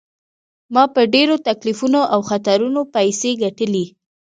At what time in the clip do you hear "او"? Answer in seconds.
2.13-2.19